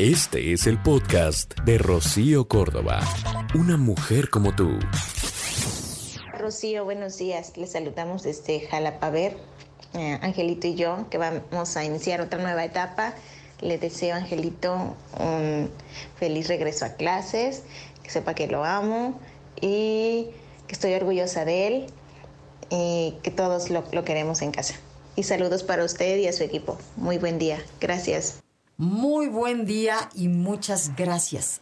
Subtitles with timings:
[0.00, 3.00] Este es el podcast de Rocío Córdoba.
[3.54, 4.78] Una mujer como tú.
[6.38, 7.58] Rocío, buenos días.
[7.58, 9.36] Les saludamos desde Jalapaver,
[9.92, 13.12] eh, Angelito y yo, que vamos a iniciar otra nueva etapa.
[13.60, 15.70] Le deseo Angelito un
[16.18, 17.64] feliz regreso a clases,
[18.02, 19.20] que sepa que lo amo
[19.60, 20.28] y
[20.66, 21.86] que estoy orgullosa de él
[22.70, 24.76] y que todos lo queremos en casa.
[25.14, 26.78] Y saludos para usted y a su equipo.
[26.96, 27.62] Muy buen día.
[27.82, 28.40] Gracias.
[28.80, 31.60] Muy buen día y muchas gracias.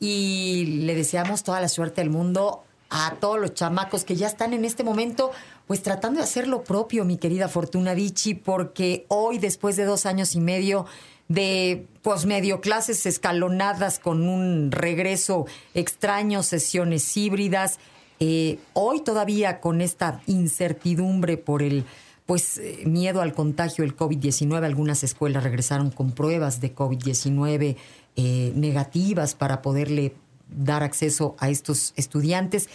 [0.00, 4.54] Y le deseamos toda la suerte del mundo a todos los chamacos que ya están
[4.54, 5.30] en este momento,
[5.66, 10.06] pues tratando de hacer lo propio, mi querida Fortuna Dichi, porque hoy, después de dos
[10.06, 10.86] años y medio
[11.28, 17.78] de pues medio clases escalonadas con un regreso extraño, sesiones híbridas,
[18.20, 21.84] eh, hoy todavía con esta incertidumbre por el
[22.26, 24.64] pues eh, miedo al contagio del COVID-19.
[24.64, 27.76] Algunas escuelas regresaron con pruebas de COVID-19
[28.16, 30.14] eh, negativas para poderle
[30.48, 32.68] dar acceso a estos estudiantes.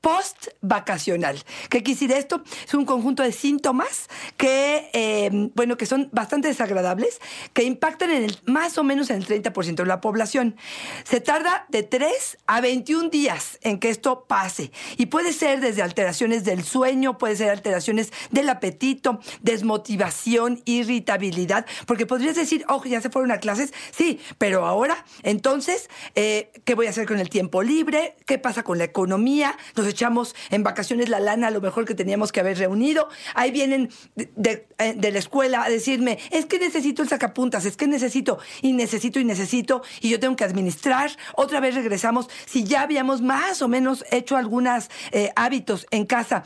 [0.02, 1.40] vos post-vacacional.
[1.70, 2.44] ¿Qué quisiera esto?
[2.68, 7.20] Es un conjunto de síntomas que, eh, bueno, que son bastante desagradables,
[7.54, 10.56] que impactan en el, más o menos en el 30% de la población.
[11.04, 14.72] Se tarda de 3 a 21 días en que esto pase.
[14.98, 22.06] Y puede ser desde alteraciones del sueño, puede ser alteraciones del apetito, desmotivación, irritabilidad, porque
[22.06, 26.88] podrías decir, oh, ya se fueron a clases, sí, pero ahora, entonces, eh, ¿qué voy
[26.88, 28.16] a hacer con el tiempo libre?
[28.26, 29.58] ¿Qué pasa con la economía?
[29.90, 33.10] Echamos en vacaciones la lana lo mejor que teníamos que haber reunido.
[33.36, 37.76] Ahí vienen de, eh, de, la escuela a decirme, es que necesito el sacapuntas, es
[37.76, 41.12] que necesito y necesito y necesito y yo tengo que administrar.
[41.36, 46.44] Otra vez regresamos, si ya habíamos más o menos hecho algunos eh, hábitos en casa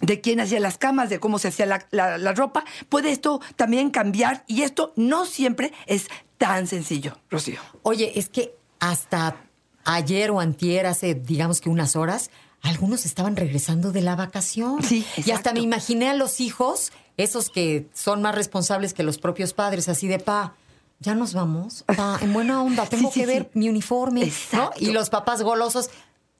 [0.00, 3.90] de quién hacía las camas, de cómo se hacía la, la, ropa, puede esto también
[3.90, 6.08] cambiar y esto no siempre es
[6.38, 7.60] tan sencillo, Rocío.
[7.82, 9.36] Oye, es que hasta
[9.84, 12.30] ayer o antier, hace digamos que unas horas,
[12.62, 14.82] algunos estaban regresando de la vacación.
[14.82, 19.18] Sí, Y hasta me imaginé a los hijos, esos que son más responsables que los
[19.18, 20.54] propios padres, así de pa.
[21.00, 21.84] Ya nos vamos.
[21.96, 24.32] Pa, en buena onda, tengo que ver mi uniforme.
[24.52, 24.70] ¿no?
[24.78, 25.90] Y los papás golosos,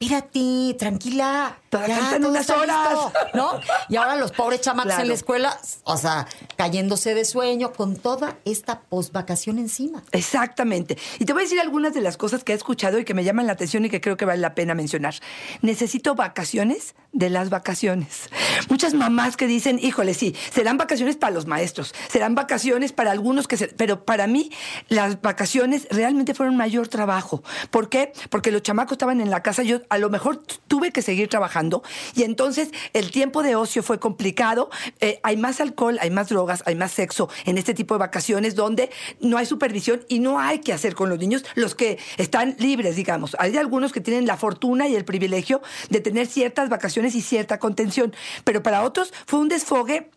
[0.01, 1.57] Mírate, tranquila.
[1.71, 2.99] ya, faltan unas horas.
[3.35, 3.61] ¿No?
[3.89, 8.37] Y ahora los pobres chamacos en la escuela, o sea, cayéndose de sueño con toda
[8.45, 10.03] esta posvacación encima.
[10.11, 10.99] Exactamente.
[11.21, 13.25] Y te voy a decir algunas de las cosas que he escuchado y que me
[13.25, 15.15] llaman la atención y que creo que vale la pena mencionar.
[15.63, 18.29] Necesito vacaciones de las vacaciones.
[18.69, 23.47] Muchas mamás que dicen, híjole, sí, serán vacaciones para los maestros, serán vacaciones para algunos
[23.47, 23.69] que se...
[23.69, 24.51] Pero para mí,
[24.89, 27.43] las vacaciones realmente fueron mayor trabajo.
[27.71, 28.13] ¿Por qué?
[28.29, 31.83] Porque los chamacos estaban en la casa, yo a lo mejor tuve que seguir trabajando
[32.15, 34.71] y entonces el tiempo de ocio fue complicado.
[35.01, 38.55] Eh, hay más alcohol, hay más drogas, hay más sexo en este tipo de vacaciones
[38.55, 38.91] donde
[39.21, 42.97] no hay supervisión y no hay que hacer con los niños los que están libres,
[42.97, 43.37] digamos.
[43.39, 47.59] Hay algunos que tienen la fortuna y el privilegio de tener ciertas vacaciones y cierta
[47.59, 48.15] contención,
[48.45, 50.11] pero para otros fue un desfogue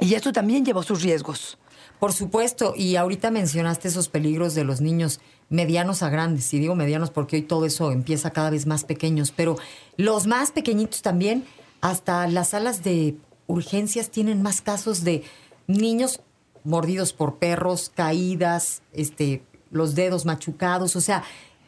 [0.00, 1.58] y esto también llevó sus riesgos.
[2.00, 6.74] Por supuesto, y ahorita mencionaste esos peligros de los niños medianos a grandes, y digo
[6.74, 9.56] medianos porque hoy todo eso empieza cada vez más pequeños, pero
[9.96, 11.44] los más pequeñitos también,
[11.80, 15.22] hasta las salas de urgencias tienen más casos de
[15.66, 16.20] niños
[16.64, 21.24] mordidos por perros, caídas, este, los dedos machucados, o sea,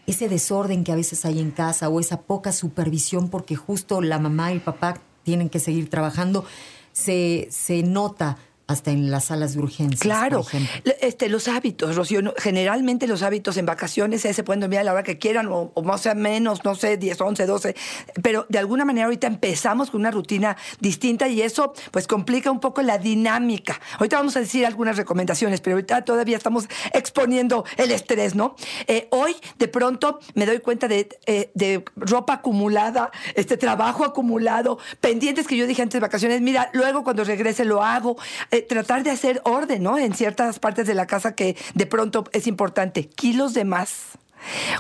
[0.06, 4.19] ese desorden que a veces hay en casa o esa poca supervisión porque justo la
[4.19, 6.44] mamá y el papá tienen que seguir trabajando.
[6.93, 10.00] Se, se nota hasta en las salas de urgencias.
[10.00, 10.72] Claro, por ejemplo.
[10.84, 14.84] Le- este, los hábitos, Rocío, generalmente los hábitos en vacaciones eh, se pueden dormir a
[14.84, 17.76] la hora que quieran o, o más o menos, no sé, 10, 11, 12,
[18.22, 22.58] pero de alguna manera ahorita empezamos con una rutina distinta y eso pues complica un
[22.60, 23.80] poco la dinámica.
[23.98, 28.56] Ahorita vamos a decir algunas recomendaciones, pero ahorita todavía estamos exponiendo el estrés, ¿no?
[28.88, 34.78] Eh, hoy de pronto me doy cuenta de, eh, de ropa acumulada, este trabajo acumulado,
[35.00, 38.16] pendientes que yo dije antes de vacaciones, mira, luego cuando regrese lo hago,
[38.56, 39.98] Eh, tratar de hacer orden, ¿no?
[39.98, 44.16] En ciertas partes de la casa que de pronto es importante, kilos de más.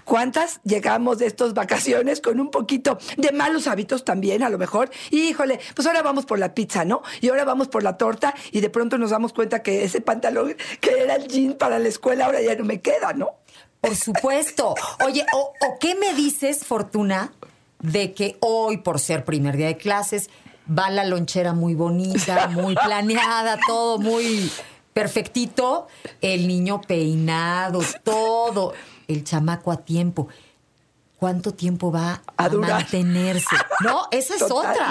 [0.04, 4.90] ¿Cuántas llegamos de estas vacaciones con un poquito de malos hábitos también, a lo mejor?
[5.10, 7.02] Híjole, pues ahora vamos por la pizza, ¿no?
[7.20, 10.56] Y ahora vamos por la torta y de pronto nos damos cuenta que ese pantalón
[10.80, 13.32] que era el jean para la escuela ahora ya no me queda, ¿no?
[13.82, 14.74] Por supuesto.
[15.04, 17.34] Oye, o qué me dices, Fortuna,
[17.80, 20.30] de que hoy, por ser primer día de clases,
[20.66, 24.50] va la lonchera muy bonita, muy planeada, todo muy
[24.92, 25.88] perfectito,
[26.20, 28.72] el niño peinado, todo,
[29.08, 30.28] el chamaco a tiempo.
[31.18, 33.56] ¿Cuánto tiempo va a, mantenerse?
[33.82, 34.90] No, esa es otra.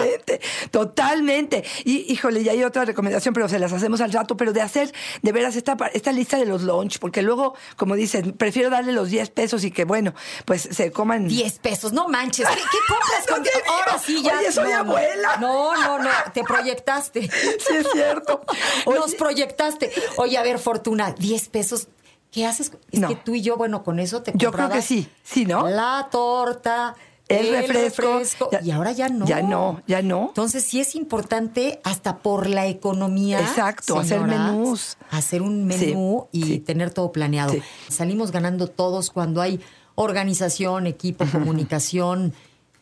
[0.72, 1.63] Totalmente.
[1.83, 4.92] Y híjole, y hay otra recomendación, pero se las hacemos al rato, pero de hacer
[5.22, 9.10] de veras esta, esta lista de los lunch, porque luego, como dicen, prefiero darle los
[9.10, 11.27] 10 pesos y que, bueno, pues se coman.
[11.27, 12.48] 10 pesos, no manches.
[12.48, 13.74] ¿Qué, qué compras con No.
[13.74, 14.39] Ahora sí ya.
[14.39, 15.38] Oye, soy no, abuela.
[15.38, 16.10] No, no, no.
[16.33, 17.30] Te proyectaste.
[17.66, 18.42] Sí, es cierto.
[18.86, 19.92] Nos Oye, proyectaste.
[20.18, 21.88] Oye, a ver, Fortuna, 10 pesos.
[22.35, 22.73] ¿Qué haces?
[22.91, 23.07] Es No.
[23.07, 25.69] que tú y yo, bueno, con eso te Yo creo que sí, sí, ¿no?
[25.69, 26.95] La torta,
[27.29, 28.49] El refresco.
[28.51, 29.25] Ya- y ahora ya no.
[29.25, 30.27] ya no, ya no.
[30.27, 33.39] Entonces sí es importante hasta por la economía.
[33.39, 34.97] Exacto, hacer menús.
[35.11, 36.59] Hacer un Sí, menú y sí.
[36.59, 37.53] tener todo planeado.
[37.53, 37.61] Sí.
[37.87, 39.61] Salimos ganando todos cuando hay
[39.95, 42.33] organización, equipo, comunicación,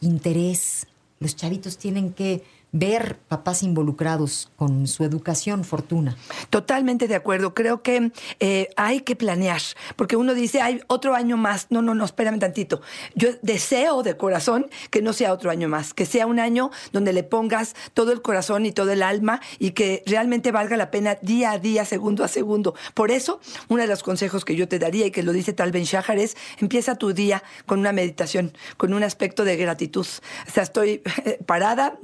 [0.02, 0.88] interés.
[1.20, 2.44] Los chavitos tienen que
[2.74, 6.18] ver papás involucrados con su educación, fortuna.
[6.50, 7.54] Totalmente de acuerdo.
[7.54, 9.62] Creo que eh, hay que planear,
[9.96, 11.68] porque uno dice, hay otro año más.
[11.70, 12.82] No, no, no, espérame tantito.
[13.16, 17.14] Yo deseo de corazón que no sea otro año más, que sea un año donde
[17.14, 21.18] le pongas todo el corazón y todo el alma y que realmente valga la pena
[21.22, 22.74] día a día, segundo a segundo.
[22.96, 23.40] Por eso,
[23.70, 26.18] uno de los consejos que yo te daría y que lo dice Tal Ben Shahar
[26.18, 30.08] es, empieza tu día con una meditación, con un aspecto de gratitud.
[30.48, 32.00] O sea, estoy eh, parada,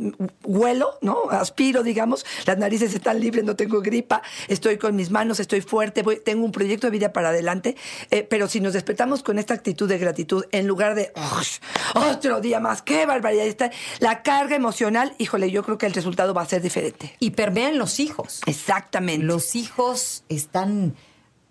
[0.60, 1.30] huelo, ¿no?
[1.32, 6.04] Aspiro, digamos, las narices están libres, no tengo gripa, estoy con mis manos, estoy fuerte,
[6.04, 7.76] voy- tengo un proyecto de vida para adelante,
[8.12, 11.60] eh, pero si nos despertamos con esta actitud de gratitud, en lugar de "Ush,
[11.96, 16.34] otro día más, qué barbaridad, está la carga emocional, híjole, yo creo que el resultado
[16.34, 17.16] va a ser diferente.
[17.20, 18.42] Y permean los hijos.
[18.46, 19.26] Exactamente.
[19.26, 20.96] Los hijos están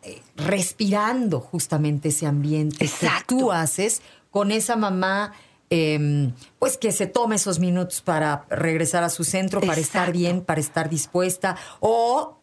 [0.02, 3.37] eh, respirando justamente ese ambiente Exacto.
[3.37, 4.00] que tú haces
[4.31, 5.32] con esa mamá,
[5.70, 10.41] eh, pues que se tome esos minutos para regresar a su centro, para estar bien,
[10.41, 12.38] para estar dispuesta, o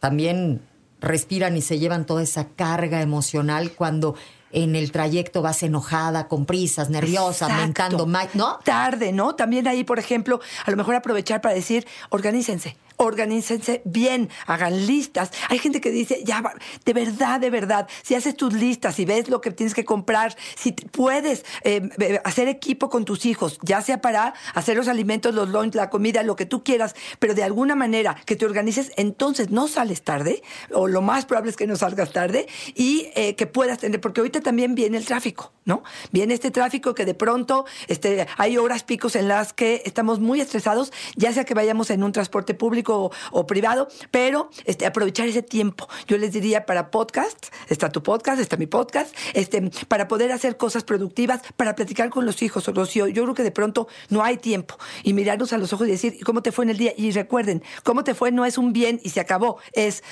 [0.00, 0.60] también
[1.00, 4.14] respiran y se llevan toda esa carga emocional cuando
[4.52, 8.58] en el trayecto vas enojada, con prisas, nerviosa, mentando, ¿no?
[8.64, 9.34] Tarde, ¿no?
[9.34, 15.30] También ahí, por ejemplo, a lo mejor aprovechar para decir, organícense, organícense bien, hagan listas.
[15.48, 16.42] Hay gente que dice, ya,
[16.84, 20.36] de verdad, de verdad, si haces tus listas, si ves lo que tienes que comprar,
[20.56, 25.48] si puedes eh, hacer equipo con tus hijos, ya sea para hacer los alimentos, los
[25.48, 29.50] lunch, la comida, lo que tú quieras, pero de alguna manera que te organices, entonces
[29.50, 30.42] no sales tarde,
[30.72, 34.20] o lo más probable es que no salgas tarde, y eh, que puedas tener, porque
[34.20, 35.82] ahorita también viene el tráfico, ¿no?
[36.12, 40.40] Viene este tráfico que de pronto este, hay horas picos en las que estamos muy
[40.40, 45.42] estresados, ya sea que vayamos en un transporte público o, privado, pero este, aprovechar ese
[45.42, 45.88] tiempo.
[46.06, 50.56] Yo les diría para podcast, está tu podcast, está mi podcast, este, para poder hacer
[50.56, 53.08] cosas productivas, para platicar con los hijos, Rocío.
[53.08, 56.16] Yo creo que de pronto no hay tiempo y mirarnos a los ojos y decir,
[56.18, 56.92] "¿Y ¿cómo te fue en el día?
[56.96, 60.04] Y recuerden, cómo te fue no es un bien y se acabó, es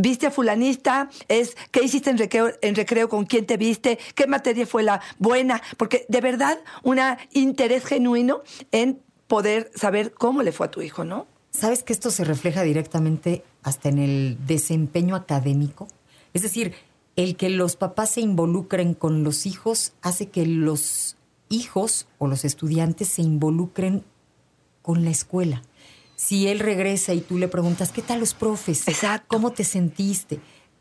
[0.00, 1.10] ¿Viste a fulanista?
[1.26, 3.08] Es ¿qué hiciste en recreo, en recreo?
[3.08, 3.98] ¿Con quién te viste?
[4.14, 5.60] ¿Qué materia fue la buena?
[5.76, 7.00] Porque de verdad, un
[7.32, 11.26] interés genuino en poder saber cómo le fue a tu hijo, ¿no?
[11.50, 15.88] ¿Sabes que esto se refleja directamente hasta en el desempeño académico?
[16.32, 16.74] Es decir,
[17.16, 21.16] el que los papás se involucren con los hijos hace que los
[21.48, 24.04] hijos o los estudiantes se involucren
[24.82, 25.62] con la escuela.
[26.18, 28.88] Si él regresa y tú le preguntas, ¿qué tal los profes?
[28.88, 29.28] Exacto.
[29.28, 30.40] ¿Cómo te sentiste?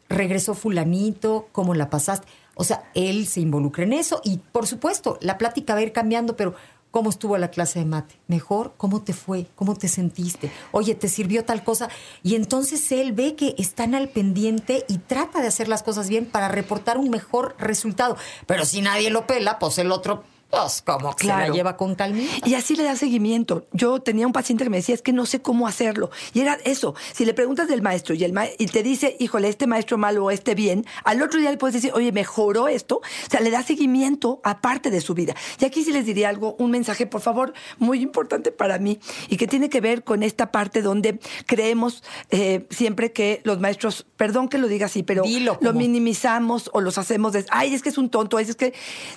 [0.10, 1.48] ¿Regresó fulanito?
[1.52, 2.28] ¿Cómo la pasaste?
[2.56, 5.92] O sea, él se involucra en eso y, por supuesto, la plática va a ir
[5.92, 6.56] cambiando, pero
[6.90, 8.16] ¿cómo estuvo la clase de mate?
[8.26, 8.74] ¿Mejor?
[8.78, 9.46] ¿Cómo te fue?
[9.54, 10.52] ¿Cómo te sentiste?
[10.72, 11.88] Oye, ¿te sirvió tal cosa?
[12.24, 16.26] Y entonces él ve que están al pendiente y trata de hacer las cosas bien
[16.26, 18.18] para reportar un mejor resultado.
[18.48, 21.96] Pero si nadie lo pela, pues el otro Pues como que se la lleva con
[21.96, 22.48] calmita.
[22.48, 23.68] Y así le da seguimiento.
[23.74, 26.10] Yo tenía un paciente que me decía, es que no sé cómo hacerlo.
[26.34, 26.96] Y era eso.
[27.14, 30.24] Si le preguntas del maestro y, el ma- y te dice, híjole, este maestro malo
[30.26, 32.98] o este bien, al otro día le puedes decir, oye, mejoró esto.
[32.98, 35.36] O sea, le da seguimiento aparte de su vida.
[35.60, 39.00] Y aquí sí les diría algo, un mensaje, por favor, muy importante para mí
[39.30, 44.06] y que tiene que ver con esta parte donde creemos eh, siempre que los maestros,
[44.16, 47.82] perdón que lo diga así, pero Dilo lo minimizamos o los hacemos de, ay, es
[47.82, 48.74] que es un tonto, es que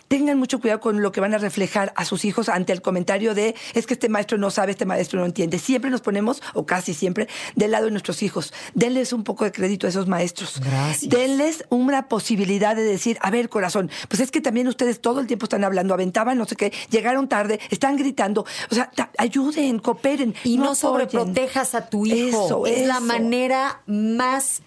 [0.08, 3.34] tengan mucho cuidado con lo que van a reflejar a sus hijos ante el comentario
[3.34, 5.58] de, es que este maestro no sabe, este maestro no entiende.
[5.58, 8.52] Siempre nos ponemos, o casi siempre, del lado de nuestros hijos.
[8.74, 10.60] Denles un poco de crédito a esos maestros.
[10.60, 11.10] Gracias.
[11.10, 15.26] Denles una posibilidad de decir, a ver, corazón, pues es que también ustedes todo el
[15.26, 18.44] tiempo están hablando, aventaban, no sé qué, llegaron tarde, están gritando.
[18.70, 20.34] O sea, ayuden, cooperen.
[20.44, 22.46] Y no, sobreprotejas a tu hijo.
[22.46, 23.04] Eso, es la eso.
[23.04, 24.62] manera más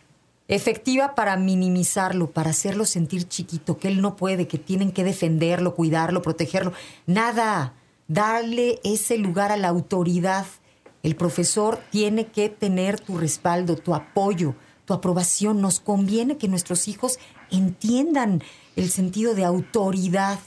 [0.48, 5.76] efectiva para minimizarlo, para hacerlo sentir chiquito, que él no puede, que tienen que defenderlo,
[5.76, 6.74] cuidarlo, protegerlo.
[7.06, 7.74] Nada.
[8.10, 10.46] Darle ese lugar a la autoridad.
[11.04, 15.62] El profesor tiene que tener tu respaldo, tu apoyo, tu aprobación.
[15.62, 17.18] Nos conviene que nuestros hijos
[17.50, 18.44] entiendan
[18.76, 20.40] el sentido de autoridad,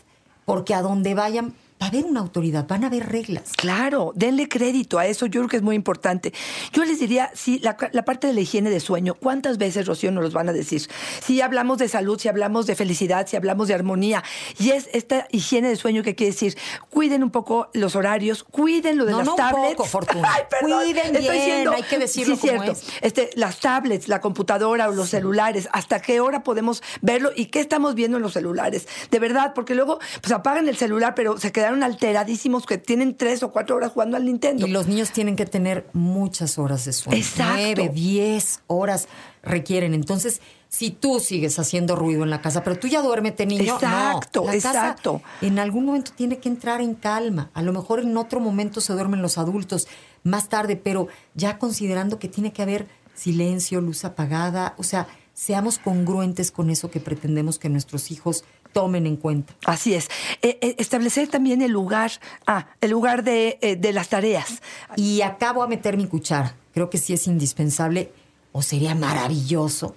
[0.45, 3.53] porque a donde vayan va a haber una autoridad, van a haber reglas.
[3.57, 6.33] Claro, denle crédito a eso, yo creo que es muy importante.
[6.73, 10.11] Yo les diría, sí, la, la parte de la higiene de sueño, ¿cuántas veces, Rocío,
[10.11, 10.89] nos los van a decir?
[11.23, 14.25] Si hablamos de salud, si hablamos de felicidad, si hablamos de armonía,
[14.59, 16.57] y es esta higiene de sueño que quiere decir,
[16.89, 19.75] cuiden un poco los horarios, cuiden lo de No, las no un tablets.
[19.75, 20.31] poco, Fortuna.
[20.35, 22.73] Ay, perdón, Cuiden estoy bien, siendo- hay que decirlo sí, como cierto.
[22.73, 22.85] es.
[23.03, 27.61] Este, las tablets, la computadora o los celulares, hasta qué hora podemos verlo y qué
[27.61, 28.89] estamos viendo en los celulares.
[29.11, 33.43] De verdad, porque luego pues apagan el celular, pero se quedaron alteradísimos que tienen tres
[33.43, 34.69] o cuatro horas jugando al Nintendo.
[34.69, 37.19] Y los niños tienen que tener muchas horas de sueño.
[37.19, 37.55] Exacto.
[37.57, 39.09] Nueve, diez horas
[39.43, 39.93] requieren.
[39.93, 43.65] Entonces, si tú sigues haciendo ruido en la casa, pero tú ya duérmete, niño.
[43.65, 43.75] no.
[43.75, 45.23] Exacto, La casa exacto.
[45.41, 47.51] en algún momento tiene que entrar en calma.
[47.53, 49.89] A lo mejor en otro momento se duermen los adultos,
[50.23, 54.75] más tarde, pero ya considerando que tiene que haber silencio, luz apagada.
[54.79, 58.45] O sea, seamos congruentes con eso que pretendemos que nuestros hijos
[58.77, 59.55] tomen en cuenta.
[59.65, 60.11] Así es.
[60.43, 62.11] Eh, eh, establecer también el lugar,
[62.47, 64.61] ah, el lugar de, eh, de las tareas.
[64.97, 66.55] Y acabo a meter mi cuchara.
[66.75, 68.13] Creo que sí es indispensable
[68.53, 69.97] o sería maravilloso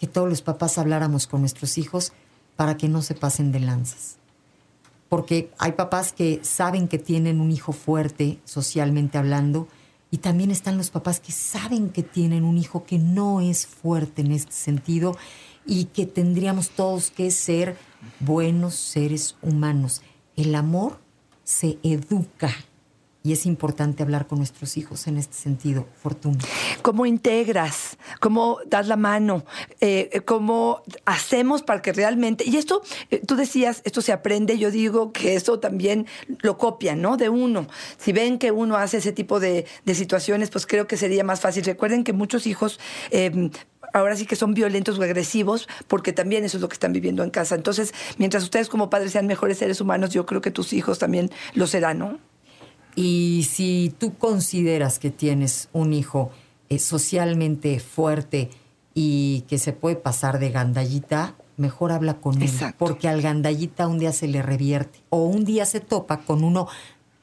[0.00, 2.14] que todos los papás habláramos con nuestros hijos
[2.56, 4.16] para que no se pasen de lanzas.
[5.10, 9.68] Porque hay papás que saben que tienen un hijo fuerte socialmente hablando
[10.10, 14.22] y también están los papás que saben que tienen un hijo que no es fuerte
[14.22, 15.14] en este sentido
[15.68, 17.76] y que tendríamos todos que ser
[18.18, 20.02] buenos seres humanos.
[20.34, 20.98] El amor
[21.44, 22.50] se educa
[23.22, 26.38] y es importante hablar con nuestros hijos en este sentido, Fortuna.
[26.80, 27.98] ¿Cómo integras?
[28.20, 29.44] ¿Cómo das la mano?
[29.80, 32.44] Eh, ¿Cómo hacemos para que realmente...
[32.48, 36.06] Y esto, eh, tú decías, esto se aprende, yo digo que eso también
[36.40, 37.18] lo copian, ¿no?
[37.18, 37.66] De uno.
[37.98, 41.40] Si ven que uno hace ese tipo de, de situaciones, pues creo que sería más
[41.40, 41.64] fácil.
[41.64, 42.80] Recuerden que muchos hijos...
[43.10, 43.50] eh,
[43.92, 47.22] ahora sí que son violentos o agresivos, porque también eso es lo que están viviendo
[47.24, 47.54] en casa.
[47.54, 51.30] Entonces, mientras ustedes como padres sean mejores seres humanos, yo creo que tus hijos también
[51.54, 52.18] lo serán, ¿no?
[52.94, 56.32] Y si tú consideras que tienes un hijo
[56.68, 58.50] eh, socialmente fuerte
[58.92, 62.48] y que se puede pasar de gandallita, mejor habla con él.
[62.48, 62.84] Exacto.
[62.84, 65.00] Porque al gandallita un día se le revierte.
[65.10, 66.66] O un día se topa con uno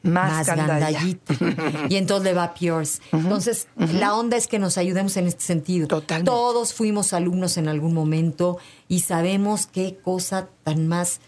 [0.06, 1.34] Más más, gandallita.
[1.90, 2.86] y entonces le va peor.
[3.12, 5.88] Entonces, la onda es que nos ayudemos en este sentido.
[5.88, 6.30] Totalmente.
[6.30, 8.58] Todos fuimos alumnos en algún momento
[8.88, 11.20] y sabemos qué cosa tan más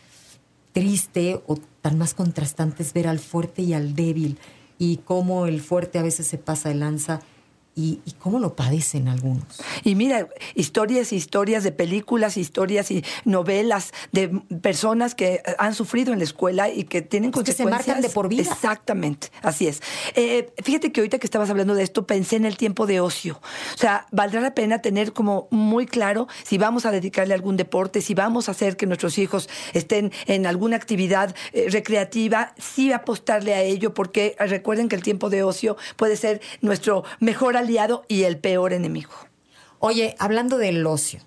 [0.74, 4.38] triste o tan más contrastante es ver al fuerte y al débil
[4.78, 7.22] y cómo el fuerte a veces se pasa de lanza
[7.78, 9.46] y, y cómo lo padecen algunos.
[9.84, 14.30] Y mira, historias y historias de películas, historias y novelas de
[14.62, 17.88] personas que han sufrido en la escuela y que tienen Es que se consecuencias.
[17.88, 18.42] marcan de por vida.
[18.42, 19.82] Exactamente, así es.
[20.16, 23.40] Eh, fíjate que ahorita que estabas hablando de esto, pensé en el tiempo de ocio.
[23.76, 27.58] O sea, valdrá la pena tener como muy claro si vamos a dedicarle a algún
[27.58, 32.92] deporte, si vamos a hacer que nuestros hijos estén en alguna actividad eh, recreativa, sí
[32.92, 37.56] apostarle a ello, porque eh, recuerden que el tiempo de ocio puede ser nuestro mejor
[37.68, 39.12] aliado y el peor enemigo.
[39.80, 41.20] Oye, hablando del ocio,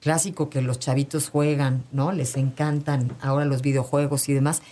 [0.00, 2.12] clásico que los chavitos juegan, ¿no?
[2.12, 4.62] Les encantan ahora los videojuegos y demás.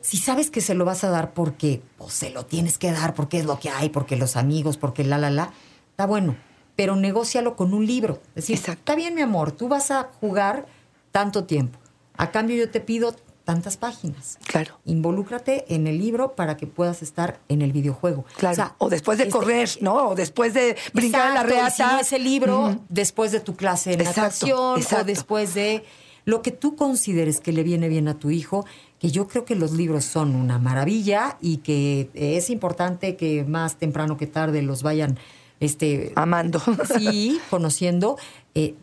[0.00, 3.14] Si sabes que se lo vas a dar porque pues, se lo tienes que dar,
[3.14, 5.52] porque es lo que hay, porque los amigos, porque la, la, la,
[5.90, 6.36] está bueno.
[6.76, 8.22] Pero negócialo con un libro.
[8.28, 8.80] Es decir, Exacto.
[8.80, 10.66] está bien, mi amor, tú vas a jugar
[11.10, 11.80] tanto tiempo.
[12.16, 13.16] A cambio yo te pido
[13.48, 14.38] tantas páginas.
[14.46, 14.74] Claro.
[14.84, 18.26] Involúcrate en el libro para que puedas estar en el videojuego.
[18.36, 18.74] Claro.
[18.76, 20.08] O, después de este- correr, ¿no?
[20.10, 21.94] O después de brincar a la Exacto, y reata.
[21.98, 25.02] Si ese libro, después de tu clase de Exacto, natación exacto.
[25.02, 25.82] o después de
[26.26, 28.66] lo que tú consideres que le viene bien a tu hijo,
[28.98, 33.76] que yo creo que los libros son una maravilla y que es importante que más
[33.76, 35.18] temprano que tarde los vayan
[35.60, 36.60] este Amando.
[36.98, 38.18] sí conociendo
[38.54, 38.74] eh,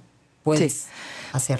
[0.41, 0.89] puedes Sí.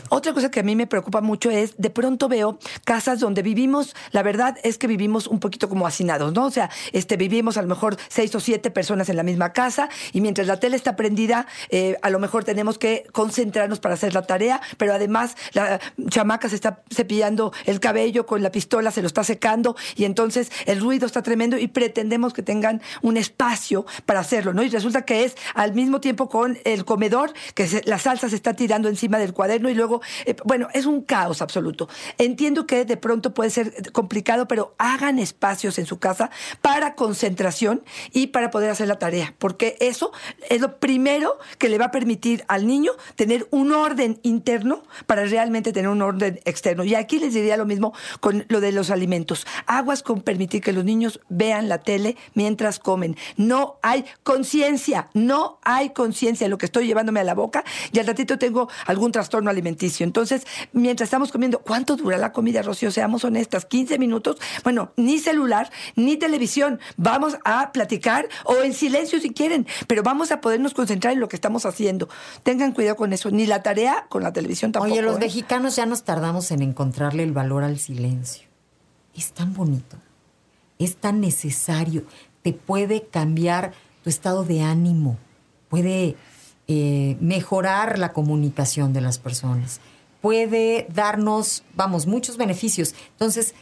[0.10, 3.96] Otra cosa que a mí me preocupa mucho es, de pronto veo casas donde vivimos,
[4.12, 6.46] la verdad es que vivimos un poquito como hacinados, ¿no?
[6.46, 9.90] O sea, este, vivimos a lo mejor seis o siete personas en la misma casa
[10.14, 14.14] y mientras la tele está prendida, eh, a lo mejor tenemos que concentrarnos para hacer
[14.14, 15.80] la tarea, pero además la
[16.10, 20.52] chamaca se está cepillando el cabello con la pistola, se lo está secando y entonces
[20.66, 24.64] el ruido está tremendo y pretendemos que tengan un espacio para hacerlo, ¿no?
[24.64, 28.36] Y resulta que es al mismo tiempo con el comedor, que se- la salsa se
[28.36, 31.90] está tirando encima del cuaderno y luego, eh, bueno, es un caos absoluto.
[32.18, 36.30] Entiendo que de pronto puede ser complicado, pero hagan espacios en su casa
[36.62, 40.12] para concentración y para poder hacer la tarea, porque eso
[40.50, 45.26] es lo primero que le va a permitir al niño tener un orden interno para
[45.26, 46.84] realmente tener un orden externo.
[46.84, 49.46] Y aquí les diría lo mismo con lo de los alimentos.
[49.66, 53.16] Aguas con permitir que los niños vean la tele mientras comen.
[53.38, 58.00] No hay conciencia, no hay conciencia de lo que estoy llevándome a la boca y
[58.00, 60.04] al ratito tengo algún trastorno alimenticio.
[60.04, 62.92] Entonces, mientras estamos comiendo, ¿cuánto dura la comida, Rocío?
[62.92, 64.38] Seamos honestas, 15 minutos.
[64.64, 66.80] Bueno, ni celular, ni televisión.
[66.98, 71.28] Vamos a platicar o en silencio si quieren, pero vamos a podernos concentrar en lo
[71.28, 72.10] que estamos haciendo.
[72.44, 73.32] Tengan cuidado con eso.
[73.32, 74.94] Ni la tarea con la televisión tampoco.
[74.94, 75.20] Oye, los ¿eh?
[75.20, 78.48] mexicanos ya nos tardamos en encontrarle el valor al silencio.
[79.16, 79.98] Es tan bonito,
[80.78, 82.04] es tan necesario,
[82.42, 83.74] te puede cambiar
[84.04, 85.18] tu estado de ánimo,
[85.70, 86.18] puede
[86.68, 89.80] eh, mejorar la comunicación de las personas,
[90.22, 92.96] puede darnos, vamos, muchos beneficios.
[93.12, 93.54] Entonces,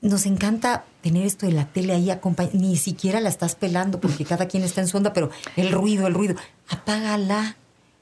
[0.00, 2.56] nos encanta tener esto de la tele ahí acompañada.
[2.56, 6.06] Ni siquiera la estás pelando porque cada quien está en su onda, pero el ruido,
[6.06, 6.36] el ruido,
[6.68, 7.56] apágala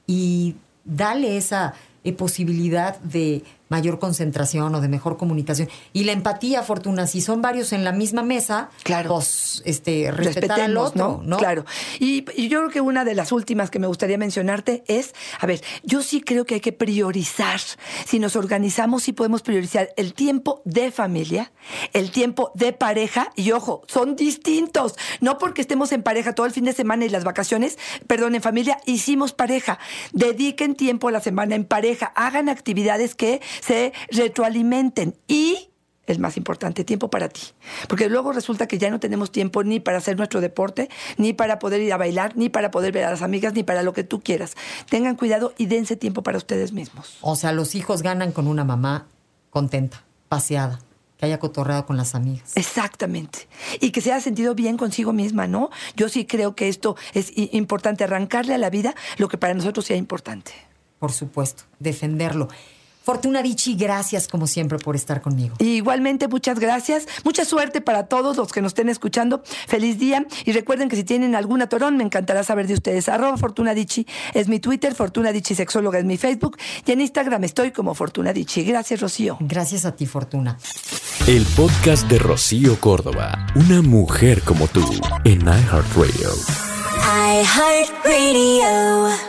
[0.06, 5.68] y dale esa eh, posibilidad de mayor concentración o de mejor comunicación.
[5.92, 9.10] Y la empatía, Fortuna, si son varios en la misma mesa, Claro.
[9.10, 11.36] pues este, respetar al ¿no?
[11.38, 11.64] Claro.
[11.98, 15.46] Y, y yo creo que una de las últimas que me gustaría mencionarte es, a
[15.46, 17.60] ver, yo sí creo que hay que priorizar.
[18.06, 21.52] Si nos organizamos, sí podemos priorizar el tiempo de familia,
[21.92, 24.94] el tiempo de pareja, y ojo, son distintos.
[25.20, 28.42] No porque estemos en pareja todo el fin de semana y las vacaciones, perdón, en
[28.42, 29.78] familia, hicimos pareja.
[30.12, 35.70] Dediquen tiempo a la semana en pareja, hagan actividades que se retroalimenten y
[36.08, 37.42] el más importante, tiempo para ti.
[37.86, 41.58] Porque luego resulta que ya no tenemos tiempo ni para hacer nuestro deporte, ni para
[41.58, 44.04] poder ir a bailar, ni para poder ver a las amigas, ni para lo que
[44.04, 44.56] tú quieras.
[44.88, 47.18] Tengan cuidado y dense tiempo para ustedes mismos.
[47.20, 49.06] O sea, los hijos ganan con una mamá
[49.50, 50.80] contenta, paseada,
[51.18, 52.56] que haya cotorreado con las amigas.
[52.56, 53.48] Exactamente.
[53.80, 55.68] Y que se haya sentido bien consigo misma, ¿no?
[55.96, 59.84] Yo sí creo que esto es importante, arrancarle a la vida lo que para nosotros
[59.84, 60.52] sea importante.
[60.98, 62.48] Por supuesto, defenderlo.
[63.08, 65.54] Fortuna Dichi, gracias como siempre por estar conmigo.
[65.58, 67.06] Y igualmente, muchas gracias.
[67.24, 69.42] Mucha suerte para todos los que nos estén escuchando.
[69.66, 70.26] Feliz día.
[70.44, 73.08] Y recuerden que si tienen algún atorón, me encantará saber de ustedes.
[73.08, 76.58] Arroba Fortuna Dichi es mi Twitter, Fortuna Dichi Sexóloga es mi Facebook.
[76.84, 78.62] Y en Instagram estoy como Fortuna Dichi.
[78.62, 79.38] Gracias, Rocío.
[79.40, 80.58] Gracias a ti, Fortuna.
[81.26, 84.84] El podcast de Rocío Córdoba, una mujer como tú,
[85.24, 86.28] en iHeartRadio.
[87.40, 89.27] iHeartRadio.